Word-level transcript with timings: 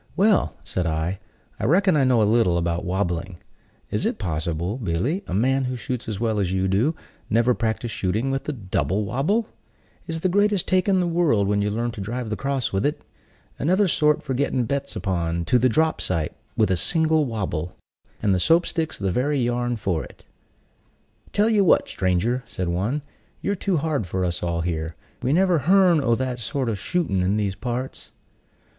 "Well," 0.17 0.55
said 0.63 0.87
I, 0.87 1.19
"I 1.59 1.65
reckon 1.65 1.95
I 1.95 2.05
know 2.05 2.23
a 2.23 2.23
little 2.23 2.57
about 2.57 2.83
wabbling. 2.85 3.37
Is 3.91 4.03
it 4.03 4.17
possible, 4.17 4.79
Billy, 4.79 5.23
a 5.27 5.33
man 5.35 5.65
who 5.65 5.75
shoots 5.75 6.07
as 6.09 6.19
well 6.19 6.39
as 6.39 6.51
you 6.51 6.67
do, 6.67 6.95
never 7.29 7.53
practiced 7.53 7.93
shooting 7.93 8.31
with 8.31 8.45
the 8.45 8.51
double 8.53 9.05
wabble? 9.05 9.47
It's 10.07 10.21
the 10.21 10.27
greatest 10.27 10.67
take 10.67 10.89
in 10.89 11.01
the 11.01 11.05
world 11.07 11.47
when 11.47 11.61
you 11.61 11.69
learn 11.69 11.91
to 11.91 12.01
drive 12.01 12.31
the 12.31 12.35
cross 12.35 12.73
with 12.73 12.83
it. 12.83 13.03
Another 13.59 13.87
sort 13.87 14.23
for 14.23 14.33
getting 14.33 14.63
bets 14.65 14.95
upon, 14.95 15.45
to 15.45 15.59
the 15.59 15.69
drop 15.69 16.01
sight, 16.01 16.33
with 16.57 16.71
a 16.71 16.77
single 16.77 17.25
wabble! 17.25 17.75
And 18.23 18.33
the 18.33 18.39
Soap 18.39 18.65
stick's 18.65 18.97
the 18.97 19.11
very 19.11 19.37
yarn 19.37 19.75
for 19.75 20.03
it." 20.03 20.25
"Tell 21.31 21.47
you 21.47 21.63
what, 21.63 21.87
stranger," 21.87 22.41
said 22.47 22.69
one, 22.69 23.03
"you're 23.43 23.53
too 23.53 23.77
hard 23.77 24.07
for 24.07 24.25
us 24.25 24.41
all 24.41 24.61
here. 24.61 24.95
We 25.21 25.31
never 25.31 25.59
hearn 25.59 26.01
o' 26.01 26.15
that 26.15 26.39
sort 26.39 26.69
o' 26.69 26.73
shoot'n' 26.73 27.21
in 27.21 27.37
these 27.37 27.53
parts." 27.53 28.09